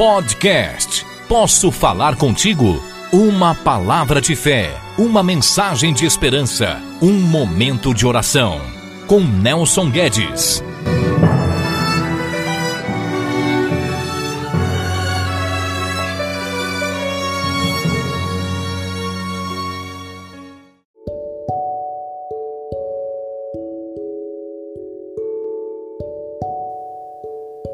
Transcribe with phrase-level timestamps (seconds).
[0.00, 1.04] Podcast.
[1.28, 2.82] Posso falar contigo?
[3.12, 8.62] Uma palavra de fé, uma mensagem de esperança, um momento de oração.
[9.06, 10.64] Com Nelson Guedes.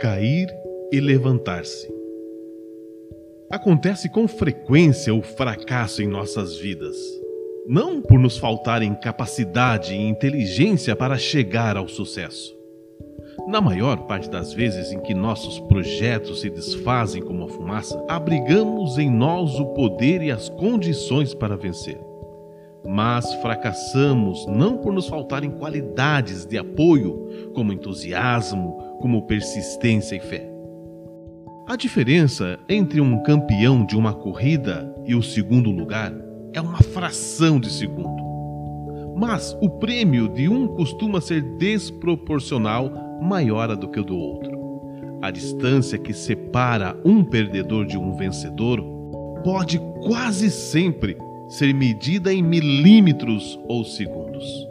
[0.00, 0.48] Cair
[0.90, 1.97] e levantar-se.
[3.50, 6.94] Acontece com frequência o fracasso em nossas vidas.
[7.66, 12.54] Não por nos faltarem capacidade e inteligência para chegar ao sucesso.
[13.46, 18.98] Na maior parte das vezes em que nossos projetos se desfazem como a fumaça, abrigamos
[18.98, 21.98] em nós o poder e as condições para vencer.
[22.86, 30.57] Mas fracassamos não por nos faltarem qualidades de apoio, como entusiasmo, como persistência e fé.
[31.68, 36.14] A diferença entre um campeão de uma corrida e o segundo lugar
[36.54, 38.24] é uma fração de segundo.
[39.14, 45.20] Mas o prêmio de um costuma ser desproporcional maior do que o do outro.
[45.20, 48.82] A distância que separa um perdedor de um vencedor
[49.44, 51.18] pode quase sempre
[51.50, 54.68] ser medida em milímetros ou segundos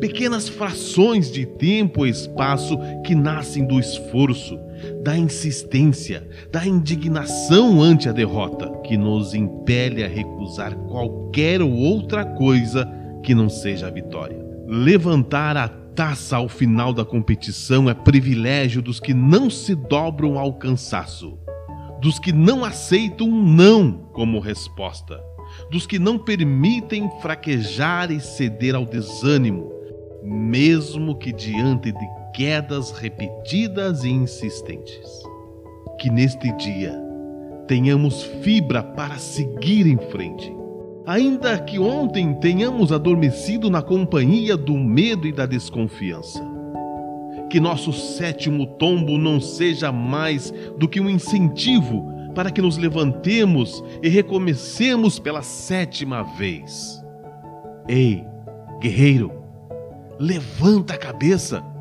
[0.00, 4.58] pequenas frações de tempo e espaço que nascem do esforço,
[5.02, 12.88] da insistência, da indignação ante a derrota, que nos impele a recusar qualquer outra coisa
[13.22, 14.38] que não seja a vitória.
[14.66, 20.54] Levantar a taça ao final da competição é privilégio dos que não se dobram ao
[20.54, 21.38] cansaço,
[22.00, 25.18] dos que não aceitam um não como resposta
[25.70, 29.72] dos que não permitem fraquejar e ceder ao desânimo,
[30.22, 35.24] mesmo que diante de quedas repetidas e insistentes.
[35.98, 36.94] Que neste dia
[37.66, 40.54] tenhamos fibra para seguir em frente.
[41.04, 46.40] Ainda que ontem tenhamos adormecido na companhia do medo e da desconfiança.
[47.50, 53.82] Que nosso sétimo tombo não seja mais do que um incentivo para que nos levantemos
[54.00, 57.02] e recomecemos pela sétima vez.
[57.88, 58.24] Ei,
[58.80, 59.32] guerreiro,
[60.20, 61.77] levanta a cabeça.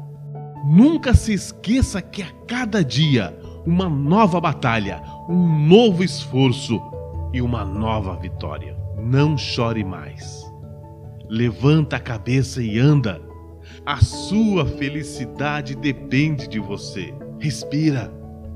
[0.69, 3.33] Nunca se esqueça que a cada dia
[3.65, 6.81] uma nova batalha, um novo esforço
[7.31, 8.77] e uma nova vitória.
[8.97, 10.45] Não chore mais.
[11.29, 13.21] Levanta a cabeça e anda.
[13.85, 17.13] A sua felicidade depende de você.
[17.39, 18.11] Respira,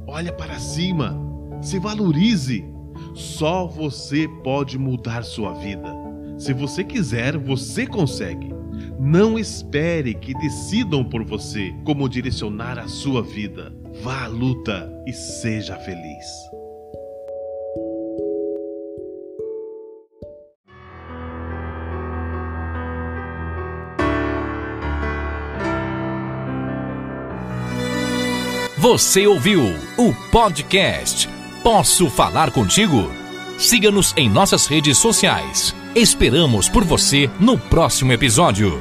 [0.06, 1.18] olha para cima,
[1.62, 2.66] se valorize.
[3.14, 5.96] Só você pode mudar sua vida.
[6.38, 8.61] Se você quiser, você consegue.
[9.00, 13.74] Não espere que decidam por você como direcionar a sua vida.
[14.04, 16.26] Vá à luta e seja feliz.
[28.78, 29.62] Você ouviu
[29.96, 31.30] o podcast
[31.62, 33.12] Posso Falar Contigo?
[33.60, 35.76] Siga-nos em nossas redes sociais.
[35.96, 38.80] Esperamos por você no próximo episódio.